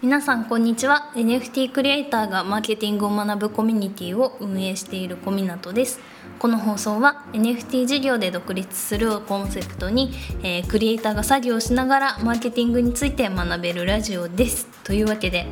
[0.00, 1.10] 皆さんこんにちは。
[1.16, 5.98] NFT クリエイターがマーケティングを学ぶコミュニティを運営している小湊です。
[6.38, 10.12] この放送は NFT 事業で独立するをコンセプトに、
[10.44, 14.68] えー、クリエイターが作業しながらマーケティングについて学べるラジオです。
[14.84, 15.46] というわけで、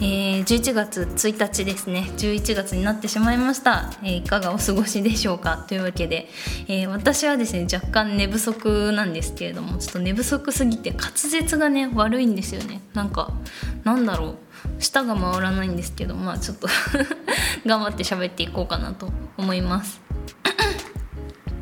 [0.00, 2.10] えー、11月1日ですね。
[2.18, 5.64] 11月になってしまいました、えー、いかがお過ごしでしょうか？
[5.66, 6.28] というわけで、
[6.68, 12.82] え私はですね若干寝不足なんですけれどもちょっと寝不足すぎて滑舌がね悪いんですよね。
[12.92, 13.32] なんか
[13.84, 14.36] なんだろう。
[14.80, 16.68] 舌が回らないんですけどまあちょっと
[17.64, 20.07] 頑張って喋っていこうかなと思います。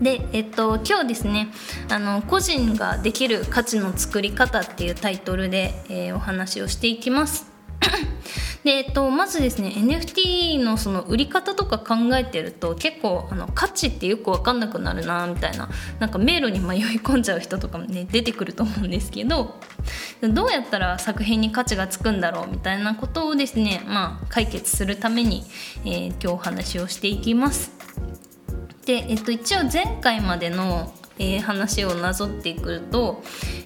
[0.01, 1.49] で、えっと、今日ですね
[1.91, 7.47] あの個人ができる価値の作り方っていうタイトルで、えー、お話をしていきます。
[8.65, 15.69] でえっと、まずですね NFT のその売り方とか考えてると結構あの価値ってよく分かんなくなるなみたいな
[16.01, 19.55] なんか迷路に迷い込んじゃう人とかもね出てくると思うんですけど
[20.21, 25.45] どうやったら作品に価値がつくんだろうみたいなことをですね、まあ、解決するために、
[25.85, 27.76] えー、今日お話をしていきます。
[28.87, 33.21] で、えっと、一応前回までの、えー、話をなぞっていくと、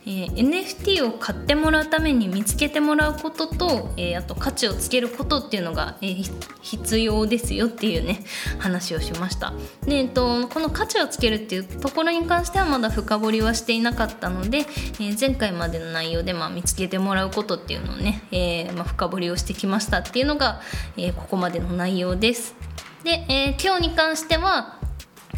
[0.07, 6.17] えー、NFT を買ってもらうために見つけてもらうことと、えー、あと価値をつけることっていうのが、え
[6.63, 8.25] 必要ですよっていうね
[8.59, 9.53] 話をしました。
[9.85, 14.65] で、えっと、この価値をつけるっていうところに関してはまだ深掘りはしていなかったので、
[15.01, 20.63] え前回までの内容で、まあ、見つけてもらうことっていうのをね、えまあ、深掘りをしてきましたっていうのが、
[20.97, 22.55] えここまでの内容です。
[23.05, 24.80] で、え今日に関しては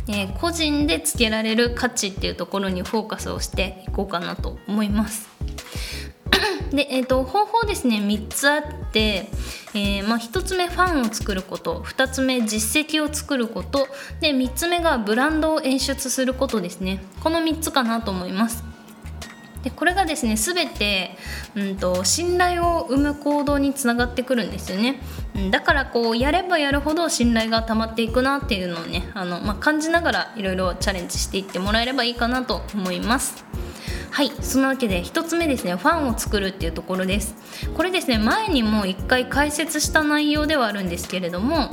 [0.09, 5.29] えー、個人でつけられる価値っていうところにフォーカスをしていこうかなと思います。
[6.71, 9.29] で、えーと、方法ですね3つあって、
[9.75, 13.89] えーまあ、1つ目ファンを作ること2つ目実績を作ること
[14.21, 18.72] で3つ目がブランドを演出することですねこの3つかなと思います。
[19.63, 21.17] でこれがですね全て、
[21.55, 25.01] うんと、信頼を生む行動につながってくるんですよね、
[25.37, 33.45] うん、だからこうやればやるほど信頼が溜まっていくなっていうのをねあの、まあ、感じながらいろいろチャレンジしていってもらえればいいかなと思います。
[34.11, 37.35] はいそのわけで1つ目ですねファンを作るっていうところです。
[37.75, 41.71] これですね前にも1回解説した内容ではあるんですけれども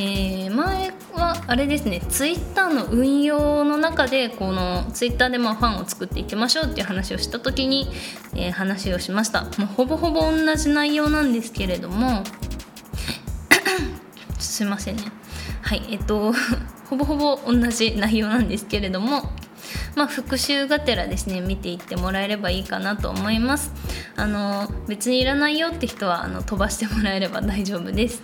[0.00, 7.86] えー、前はあれですねツイッターの運用の中でこのツイッターでまファンを作っていきましょうっていう話をした時に、
[8.34, 9.42] えー、話をしました。
[9.42, 12.24] もうほぼほぼ同じ内容なんですけれども
[14.40, 15.02] すいませんね。
[15.60, 16.32] はいえっと
[16.88, 19.30] ほぼほぼ同じ内容なんですけれども
[19.94, 23.72] まあ、復習がてらですね見ていってもらえればいいかなと思います。
[24.16, 28.22] あの別にいらないよって人はあの飛ばしてもらえれば大丈夫です。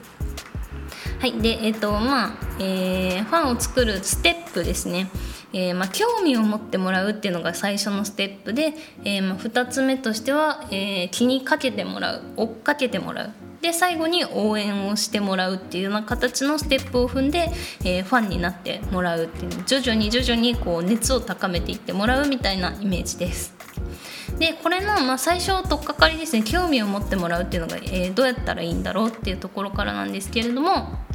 [1.19, 5.11] はいでえっ、ー、とまあ、えー、ファンを作るステップですね。
[5.53, 13.31] えー、まあ、興味を持ってもらうっていうのが最初のステップで、えー、まあ、2つ目としては、えー、気にかけてもらう追っかけてもらう。
[13.63, 17.51] で最後に応援をしてもらうっていうような形のステップを踏んで、
[17.85, 19.65] えファンになってもらうっていう。
[19.67, 23.55] 徐々に徐々にこう熱を高めていってもらうみたいなイメージです。
[24.39, 26.43] でこれの、まあ、最初取っかかりですね。
[26.43, 31.06] 興味を持ってもらうっていうのが、えどうやったらいいんだろうっていうところからなんですけれども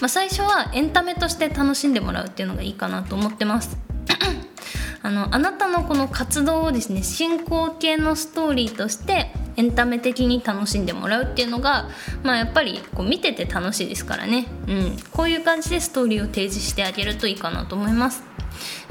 [0.00, 3.76] まあ、最初はエンタメとして楽しんでもらうっていうのがいいかなと思ってます。
[5.02, 11.88] あのあなたのこの活動をですね進行形のストーリーとしてエンタメ的に楽しんでもらうっていうのが、
[12.22, 18.22] まあ、やっぱりこう見てて楽しいですからね、うん、こういう感じでストーリーを提示してあげるといいかなと思います。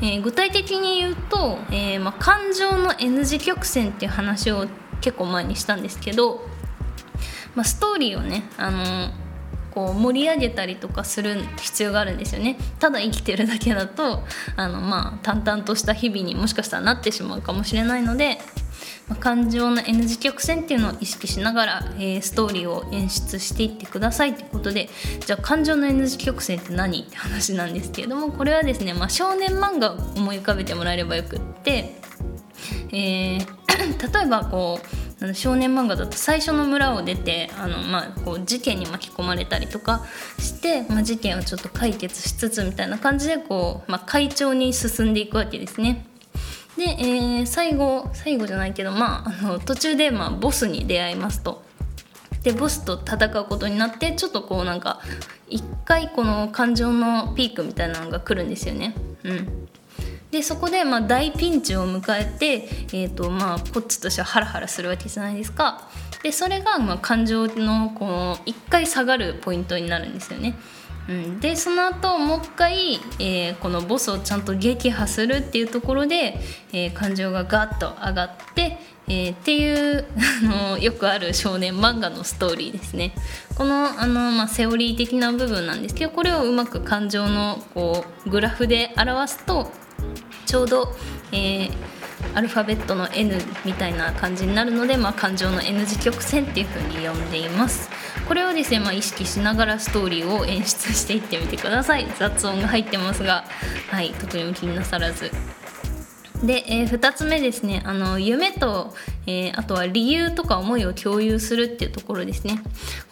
[0.01, 4.65] えー、具体的に言うと、えー、まあ、感情の N 字曲線っていう話を
[5.01, 6.41] 結構前にしたんですけど、
[7.53, 9.28] まあ、ストーリーをね、あのー
[9.73, 12.57] こう盛り上げたりとかする必要があるんですよね。
[12.79, 14.23] ただ生きてるだけだと
[14.55, 18.39] あのまあ淡々とした日々にもしかしたらなってしまうかもしれないので、
[19.07, 24.89] まあ、感情の N 字曲線っていうのを意識しながら、えー、ストーリーを演出していってくださいってことで
[25.25, 31.95] じゃあ感情の N 字曲線って何って話なんですけれどもこれはですね、まあ、少年漫画を思い浮かべてもらえればよくって、
[32.91, 33.45] えー、
[34.13, 40.05] 例えばこうあの少年漫画だと最初の村を出てあの、まあ、こう事件に巻き込まれたりとか
[40.37, 46.05] して、まあ、事件をちょっと解決しつつみたいな感じでこう、まあ、会長に進んでいくわけですね。
[46.77, 51.67] で、えー、最後最後じゃないけど、まあ、あの途中で、まあ、ボスに出会いますと。
[52.43, 55.01] でボスと戦うことになってちょっとこうなんか
[55.49, 58.95] 一回この感情のピークみたいなのが来るんですよね。
[59.23, 59.67] うん、
[60.31, 65.89] でそこでまあ大ピンチを迎えて、えーとまあ、こっちとしてはハラハラするわけじゃないですか。
[66.23, 70.55] でそれがまあ感情のこの一回下がるポイントになるんですよね。
[71.07, 76.39] うん、でその後もう一回、えー、このボスをちゃんと撃破するっていうところで、
[76.71, 78.77] えー、感情がガッと上がって、
[79.07, 80.05] えー、っていう
[80.45, 83.15] あのよくある少年漫画のストーリーですね。
[83.55, 89.71] このあの、まあ、セオリー的な部分なんですけどこれをうまく感情のこうグラフで表すと
[90.49, 90.95] ちょうど、
[91.31, 91.71] えー、
[92.33, 97.87] アルファベットの N みたいな感じになるので、まあ、感情の N 字曲線っていう風に呼んでいます。
[98.27, 102.07] これをですね、まあ、意識しながらストーリーを演出していってみてください。
[102.17, 103.45] 雑音が入ってますが
[103.91, 105.29] はい特に気になさらず。
[106.43, 108.93] で、えー、2つ目ですねあの夢と、
[109.27, 112.61] えー、あとは理由とか思いを共有するっていうところですね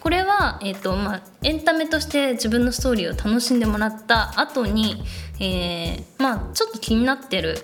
[0.00, 5.02] これは、えーとまあ、エンタメとして自分のストーリーを楽しんでもらった後に、
[5.40, 7.58] えー、まあちょっと気になってる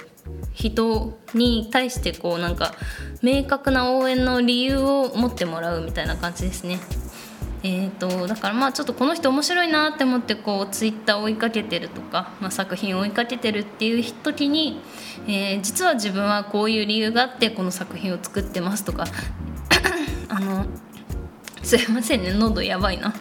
[0.52, 2.75] 人に対してこうなんか
[3.22, 6.78] 明確な応援の理由を持ってもらうみたいな感じですね。
[7.66, 14.82] えーと、だからまあちょっとこの人面白いなって思ってこうツイッター追いかけてるとか、まあ、作品追いかけてるっていう時に、
[15.26, 19.06] えー、実は自分はこういう理由があってこの作品を作ってますとか
[20.28, 20.66] あの
[21.64, 22.32] すいませんね。
[22.32, 23.14] 喉やばいな。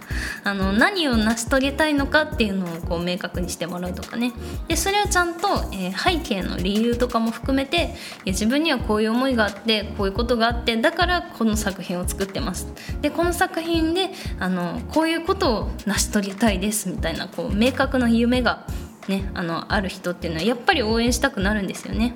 [0.43, 4.33] あの何を成し遂げたいのかっていうのをこう明確にしてもらうとかね。
[4.67, 7.95] でそれをちゃんと、えー、背景の理由とかも含めて
[8.25, 12.67] 自分にはこういう思いがあってこういうことがあってだからこの作品を作ってます。
[13.01, 14.09] でこの作品で
[14.39, 18.67] あのこういうことを成し遂げたいですみたいなこう明確な夢が、
[19.07, 22.15] ね、あのある人っていうのはやっぱり応援したくなるんですよね。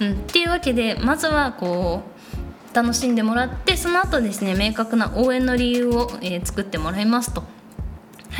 [0.00, 2.19] うん、っていうわけでまずはこう
[2.72, 7.59] 楽しんでもらってその後ですね明確な応援の理由を、えー、作ってもらいますと。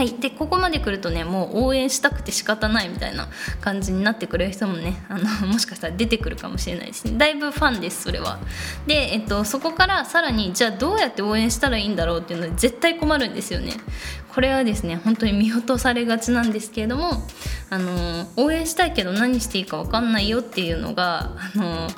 [0.00, 3.28] はい、でここまで来るとねもう応援したくて仕方ないみたいな
[3.60, 7.18] 感じになってくれる人もねあの もしかしたら出てくるかもしれないですね。
[7.18, 8.38] だいぶファンですそれは。
[8.86, 13.74] で、えっと、そこからさらにじゃあどうやって応援したらいいんだろうっていうので絶対困るんですよね。
[14.34, 17.22] これはですね本当に見落とされがちなんですけれども
[17.68, 21.88] あの応援したいけど何していいか分かんないよっていうのがあの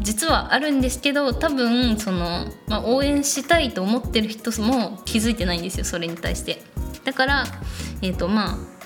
[0.00, 6.77] 実はあるんですけど多分その、まあ、応援したいと思ってる人も気づいてないんですよそれに対して。
[7.04, 7.44] だから
[8.02, 8.78] えっ、ー、とまあ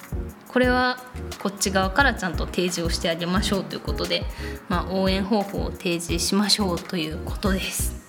[0.53, 0.99] これは
[1.43, 4.23] こっち側からちゃんと提示をしてあげましょうということで、
[4.69, 8.01] まあ、応援方法を提示しましょうということです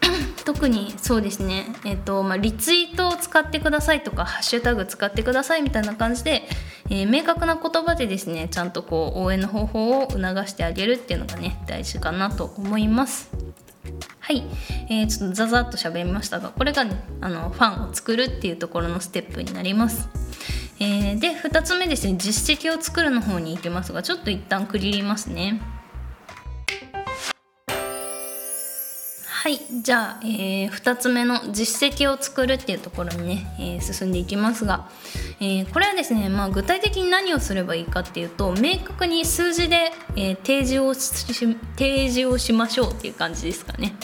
[0.44, 6.42] 特にそうですね、えーとまあ、リツイートを使ってくださいとかハッシュタグ使ってくださいみたいな感じで、
[6.90, 13.30] えー、明確な言葉でですねちゃんとこう応援の方法を促してあげるっていうのがね大事かなと思います。
[14.30, 14.44] はい、
[14.88, 20.08] えー、ちょっとザザッと喋りましたがこれがねあのファンを作るっていうところのステップになります。
[20.78, 25.60] えー、で2つ目ですね実績を作るの方に行きますがちょっと一旦区切りますね。
[29.42, 34.90] はいじゃあ、えー、2つ目の実績を作るっていうところにね、えー、進んでいきますが、
[35.40, 41.24] えー、これはですね、まあ、具体的に何をすればいいかっていうと明確に数字で、え提示をし
[41.78, 43.94] 提示をしましょうっていう感じですかね。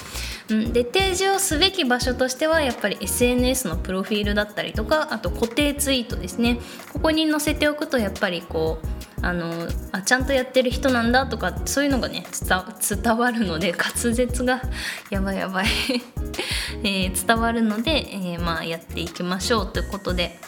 [0.48, 6.60] うん、で提示をすべき場所としてはやっぱり SNS のプロフィールだったりとかあと固定ツイートですね
[6.92, 12.24] ここに載せておくとやっぱりこうあのあちゃんとやってる人なんだとかそういうのがね
[13.02, 14.62] 伝わるので滑舌が
[15.10, 15.66] やばいやばい。
[16.84, 20.38] えー、伝わるので、えー、まあ、やっていきましょうということで。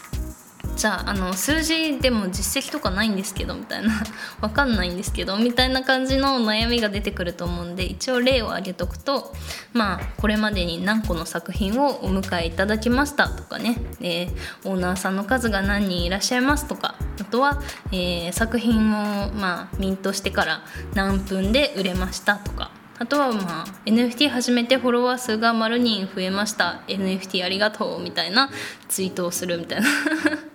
[0.79, 4.01] じゃああの数字でも実績とかないんですけどみたいな。
[4.39, 9.35] わかんないんですけどみたいな感じの悩みが出てくると思うんで一応例を挙げとくと
[9.73, 16.95] まあこれまでに何個の作品をお迎えいただきましたとかね、えー、オーナーさんの数が何人いらっしゃいますとか。
[17.19, 17.61] あとは、
[17.91, 20.61] えー、作品をまあミントしてから
[20.93, 22.71] 何分で売れましたとか。
[22.99, 26.83] あとはまあ NFT 始めてフォロワー数が丸人増えました。
[26.87, 27.99] NFT ありがとう。
[28.01, 28.49] みたいな
[28.87, 29.87] ツイートをするみたいな。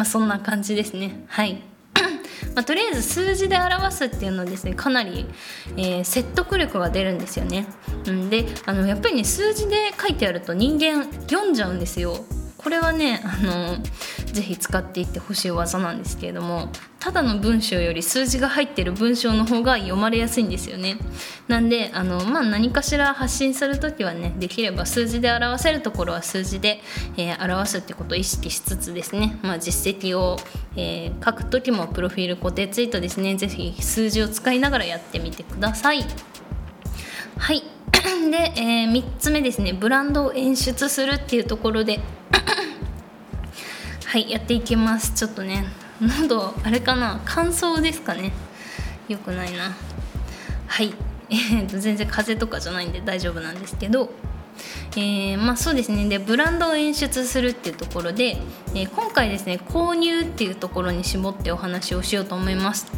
[0.00, 1.60] まあそんな感じですねはい
[2.56, 5.26] まあ、とりあえず数字で表すっていうのはですねかなり、
[5.76, 7.66] えー、説得力が出るんですよね。
[8.06, 12.24] うん、であのやっぱりね数字で書いてあると人間読んじゃうんですよ。
[12.56, 13.76] これはねあの
[14.32, 16.68] ぜひ使っていってほしい技なんですけれども
[17.00, 20.98] ただの文章より数字が入ってる文章の方が読まれやすいんですよね。
[21.48, 26.80] なんであの、まあ、何かしら発信する時はねできれば数字で表せるところは数字で、
[27.16, 30.36] えー、表すってことを意識しつつですね、まあ、実績を、
[30.76, 33.34] えー、書く時もプロフィール固定ツイートですね。
[33.36, 36.04] ぜひ数字を使いながらやってみてください。
[37.38, 37.62] はい。
[38.30, 39.72] で、えー、3つ目ですね。
[39.72, 42.00] ブランドを演出するっていうところで
[44.10, 45.12] はいやっていきます。
[45.14, 45.64] ちょっとね
[46.00, 47.20] 喉あれかな？
[47.24, 48.32] 乾燥ですかね？
[49.06, 49.72] よくないな。
[50.66, 50.92] はい。
[51.30, 54.10] えーと、全然風邪とかじゃないんで大丈夫なんですけど
[54.96, 56.08] えー、まあそうですね。
[56.08, 58.36] でブランドを演出するっていうところで、
[58.74, 62.90] えー、今回ですね購入っていうところに絞ってお話をしようと思います。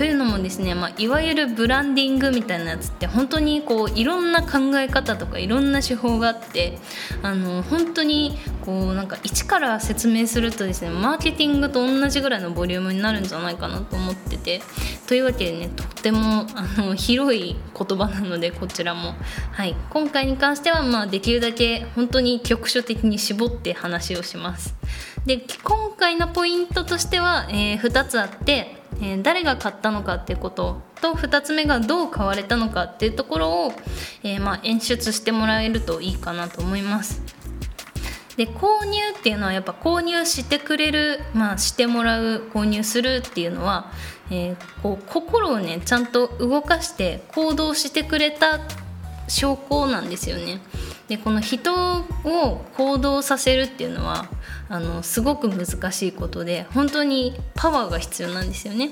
[0.00, 6.78] というのもですね、まあ、いわゆるブランディングみたいなやつって本当にこういろんな考え方とかいろんな手法があって
[7.22, 14.62] あの本当にこうなんか一から説明するとですねマーケティングと同じぐらいのボリュームになるんじゃないかなと思ってて
[15.06, 19.14] というわけでねとってもあの広い言葉なのでこちらも、
[19.52, 24.74] はい、今回に関してはまあできるだけ本当に局所的に絞って話をします。
[25.26, 33.72] で今回のポイントとしては、えー、2つあってえー、誰が買ったのかっていうことと2つ目がどう買われたのかっていうところを、
[34.22, 37.22] えー、まあ、演出してもらえるといいかなと思います。
[38.36, 43.90] で購入っていうのはやっぱ購入してくれる、まあ、してもらう購入するっていうのは、
[44.30, 48.60] え、こう心をねちゃんと動かして行動してくれた
[49.30, 50.60] 証拠なんですよね。
[51.08, 51.72] でこの人
[52.24, 54.28] を行動させるっていうのは
[54.68, 58.90] あのすごく難しいことで本当にパワーが必要なんですよね。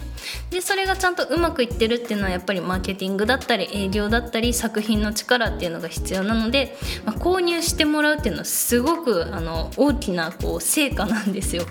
[0.50, 11.66] でそれがちゃんとうまくいってるっていうのはやっぱりマーケティングだったり営業だったり作品の力っていうのが必要なので、まあ、購入してもらうっていうのはすごくあの大きなこう成果なんですよっ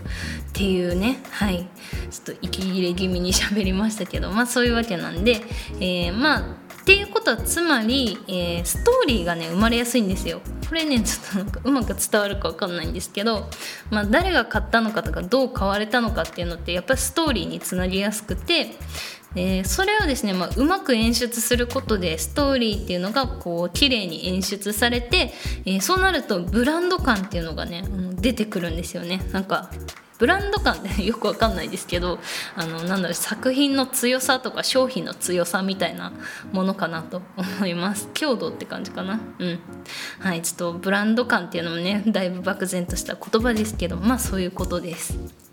[0.54, 1.68] ていうねはい
[2.10, 5.42] ちょっと息切れ気味に喋りましたけどまあそういうわけなんで、
[5.82, 10.40] えー、まあていうことはつまり、えー、ストーリーがね生まれやすいんですよ。
[10.70, 13.50] これねちょっとなんかうまく伝わるか分かんないんですけど、
[13.90, 18.72] まあ、誰が買ったのかとかどう買われたのかっていうのってやっぱりストーリーにつなぎやすくて
[19.36, 25.34] えー、それをですね、まあ、うまく演出することでストーリーっていうのがこう綺麗に演出されて、
[25.66, 27.84] えー、そうなるとブランド感っていうのがね
[28.16, 29.22] 出てくるんですよね。
[29.34, 29.70] なんか
[30.18, 32.20] ブランド感って よくわかんないですけど
[32.56, 36.12] あのなんだろう作品の強さとか商品の強さみたいな
[36.52, 38.10] ものかなと思います。
[38.16, 39.20] 強度って感じかな？
[39.40, 39.60] うん。
[40.20, 45.47] はいちょっとブランド感っていうのもねだいぶ漠然とした言葉ですけどまあそういうことです。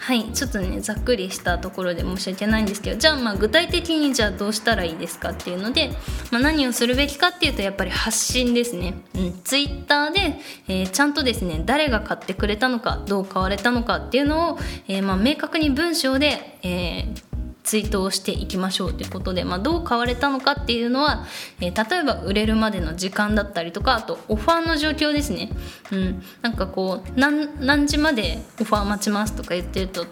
[0.00, 5.90] はいちょっとねざっくりしたところで申し訳ないんですけどじゃあまあ具体的にじゃあどうしたらいいですかっていうので、
[6.30, 10.38] まあ、何をするべきかっていうとやっぱり発信ですね、うん、ツイッターで、
[10.68, 17.31] えー、ちゃんとですね誰が買ってくれたのかどう買われたのかっていうのを、えー、まあ明確に文章で、えー
[17.72, 21.24] ツイートをしていきましょうということで、まあ、どう買われたのかっていうのは、
[21.58, 25.48] えー、例えば売れるまでの時間だったりとかあとオファーの状況ですね、
[25.90, 30.04] うん、なんかこう何時までオファー待ちますとか言ってると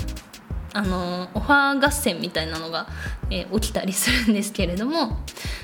[0.73, 2.87] あのオファー合戦みたいなのが、
[3.29, 5.19] えー、起きたりするんですけれども、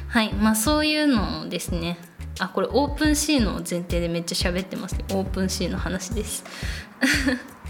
[0.09, 0.35] はい。
[0.35, 1.97] まあ、そういうのをですね。
[2.39, 5.05] あこれ OpenSea の前提でめっちゃ喋ってますね。
[5.13, 6.45] OpenSea の話です。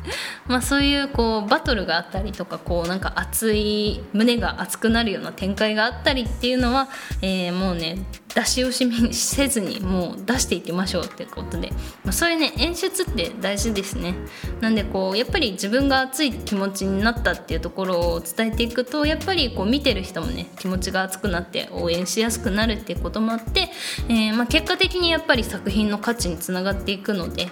[0.47, 6.89] まあそういうこうバトルがあったりとかこうなんか熱い胸が熱くなるような展開があったりっていうのは、
[7.23, 7.99] えー、もうね
[8.37, 11.71] 出し惜しみせずにもう出していきましょうっていうことで、
[12.05, 14.15] まあ、そういうね演出って大事ですね。
[14.61, 23.71] なんでこうやっぱり自分が熱い気持ちになったっていうところを伝えていくとやっぱりこう見てる人もね気持ちが熱くなって応援しやすくなるっていうこともあって、
[24.11, 27.49] えー、まあ、結果的にやっぱり作品の価値につながっていくので、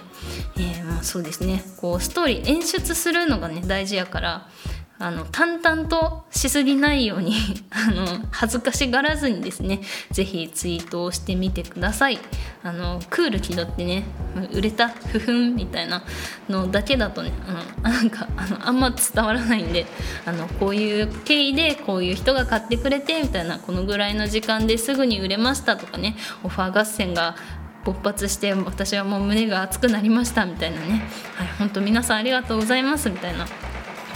[0.57, 1.63] えー、まあそうですね。
[1.77, 4.49] こうストーリー演出するのがね大事やから
[4.97, 7.35] あの淡々としすぎないように
[7.69, 12.19] あの恥ずかしがらずにですね是非ツイートをしてみてください。
[12.63, 14.05] あのクール気取ってね
[14.51, 16.01] 売れたふふんみたいな
[16.49, 19.85] のだけだとねあのなんかあのあんま伝わらないんで
[20.25, 27.35] あのこういう経緯でこういう人が買ってくれてみたいなこのぐらいの時間ですぐに売れましたとかねオファー合戦が
[27.83, 31.07] 勃発して私はもう胸が熱くなりましたみたいなね。
[31.35, 33.45] はい本当皆さんありがとうございますみたいな。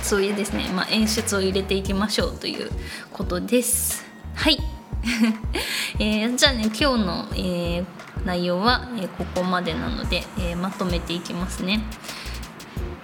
[0.01, 2.69] そういうですね、まあ、演出を入れていきましょうという
[3.11, 4.05] ことです。
[4.35, 4.59] はい。
[5.99, 7.85] えー、じゃあね今日の、えー、
[8.25, 11.81] 内容は、えー、ここまでなので、えまとめていきますね。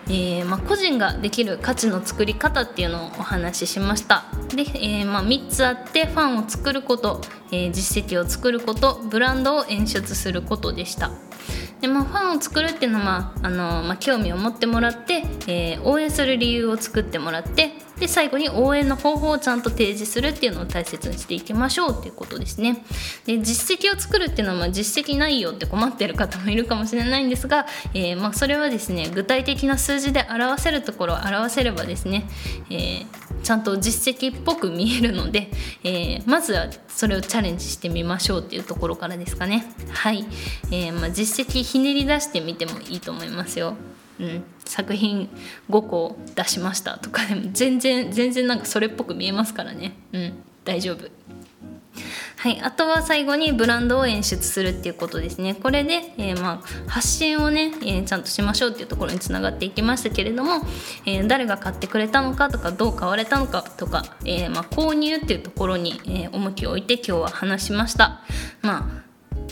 [0.07, 4.25] えーまあ、個人ができる価値の作り方っていうのをお話ししました。
[4.49, 7.21] で、えーまあ、3つあってファンを作ること、
[7.51, 11.11] えー、実績を作ることブランドを演出することでした。
[11.81, 22.83] で、も、ファンを作るっていうのは、あのまあ、興味を持ってもらって、えー、応援する理由を作ってもらってで最後に応援の方法をちゃんと提示するっていうのを大切にしていきましょうっていうことですね。
[23.25, 32.27] で実績を作るっていうのは、まあ、実績ないよって困ってる方もいるかもしれないんですが、えー、まあ、それはですね具体的な数字で表せるところを表せればですね、
[32.69, 35.49] えー、ちゃんと実績っぽく見えるので、
[35.83, 39.65] えー、まずはそれをチャレンジしてみましょうっていうところからですかね。
[39.89, 40.25] はい、
[40.71, 43.75] えまあ、実績ひねり出してみてもいいと思いますよ。
[44.19, 45.29] うん、作品
[45.69, 49.95] 5個出しましたとかでも全然全然なんかそれっぽく見えますからね。
[50.13, 50.33] うん
[50.65, 51.09] 大丈夫。
[52.37, 55.55] はい、あとは最後にブランドを演出するっていうことですね。
[55.55, 60.61] これで、えー、まあ、発信をね、えー、ちゃんとしましょうっていうところにつながっていきましたけれども、
[61.05, 68.21] えー、誰が買ってくれたのかとかどう買われたのかとか、えまあ、購入っていうところに、え重きを置いて今日は話しました。
[68.61, 69.05] まあ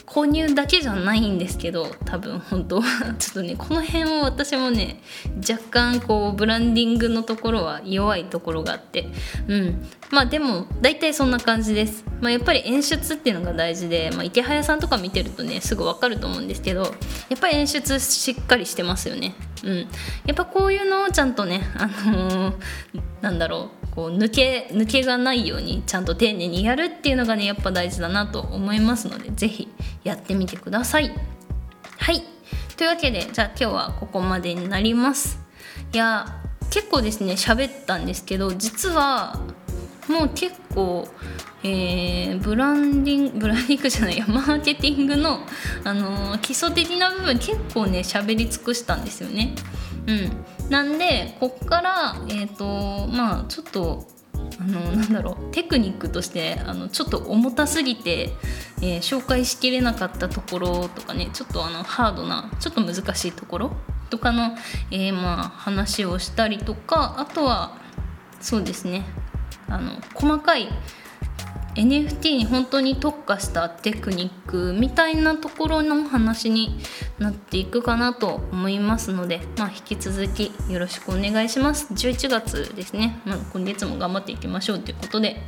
[0.05, 2.87] 購入だけじゃないんですけど多分本当ちょ
[3.31, 5.01] っとねこの辺を私もね
[5.37, 9.07] 若干こうブランディングのところは弱いところがあって。
[9.47, 9.85] うん。
[10.11, 16.89] まあでも大体そんな感じです、まあ、やっぱり演出っていうのが大事で、まあ、池早さんとか見てるとねすぐ分かると思うんですけどや
[17.35, 19.33] っぱり演出しっかりしてますよね。
[19.63, 19.77] うん。
[19.79, 22.55] やっぱこういうのをちゃんとねあのー、
[23.21, 23.82] なんだろう。
[23.93, 29.67] こう抜け抜けがないようにちゃんと丁寧にやるっていうのがねやっぱ大事だなと思いますので是非
[30.03, 31.13] やってみてください。
[31.99, 32.23] はい
[32.75, 35.39] というわけでじゃあ今日はここまでになります。
[35.93, 39.39] いや結構ですね喋ったんですけど実は
[40.09, 41.07] もう結構、
[41.63, 45.39] えー、ブランディングブランディングじゃないやマーケティングの、
[45.83, 49.53] あのー、基礎的な部分結構ね喋り尽くしたんですよね。
[50.07, 54.07] うん、なんでこっからえっ、ー、とまあちょっと
[54.59, 58.29] あのなんだろうテクニックとしてあのちょっと重たすぎて、
[58.81, 63.71] えー、紹介しきれなかったところとかねちょっとあのハードなちょっと難しいところ
[64.09, 64.55] とかの、
[64.91, 67.77] えー、まあ、話をしたりとかあとは
[68.39, 69.05] そうですね。
[69.69, 70.67] あの細かい
[71.75, 76.77] NFT に本当に特化したテクニックみたいなところの話に
[77.19, 81.91] なっていくかなと思いますので、まあ、引き続きよろしくお願いします。
[81.93, 85.41] 11月ですね、まあ、今月も頑張っていきましょうということで。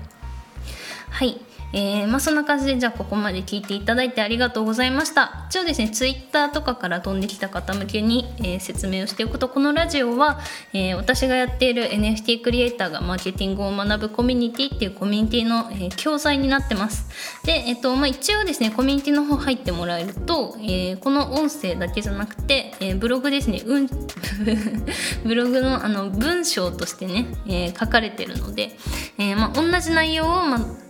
[1.09, 1.39] はい。
[1.73, 5.45] えー、まあ、そんな感じでじゃあここまで聞いていただいてありがとうございました。
[5.49, 10.39] 一応ですねツイッターとかから飛んできた方向けに、えー、説明をしておくとこのラジオは、
[10.73, 17.09] えー、私がやっている NFT クリエイターがマーケティングを学ぶコミュニティっていうコミュニティの、え教材になってます。
[17.43, 23.87] で、えっとまあ、一応ですねコミュニティの方入ってもらえると、えこの音声だけじゃなくて、えブログですね、うん、
[25.25, 28.77] ブログのあの文章としてね、え書かれてるので、
[29.17, 30.85] えまあ、同じ内容を、まあ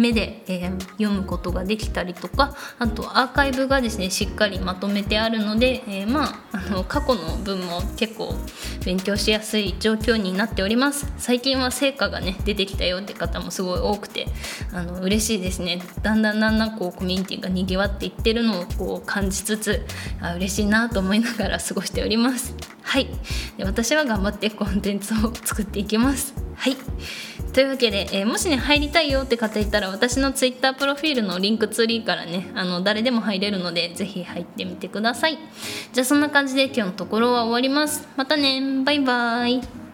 [0.00, 8.34] 目で、えー、読むことができたりとかあとアーカイブがですねしっかりまとめてあるので、えー、まああの過去の文も結構
[8.84, 11.12] 勉強しやすい状況になっております。
[11.18, 14.26] 最近は成果がね出てきたよって方もすごい多くて
[14.72, 15.80] あの嬉しいですね。
[16.02, 19.84] だんだんだんだんこうコミュニティがにぎわっていってるのをこう感じつつ
[20.20, 22.54] あ嬉しいなと思いながら過ごしております。
[22.82, 23.08] はい。
[23.56, 26.47] で私は頑張ってコンテンツを作っていきます。
[26.58, 26.76] はい。
[27.52, 35.38] というわけで、えー、もしね入りたいよって方いたら私の Twitter プロフィールのリンクツリーからねあの誰でも入れるので是非入ってみてください。
[35.92, 38.06] じゃあそんな感じで今日のところは終わります。
[38.16, 38.60] またね。
[38.84, 39.87] バイバーイ。